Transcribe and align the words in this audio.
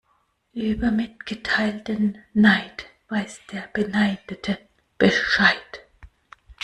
Über 0.55 0.89
mitgeteilten 0.89 2.17
Neid 2.33 2.87
weiß 3.09 3.39
der 3.51 3.69
Beneidete 3.71 4.57
Bescheid. 4.97 5.85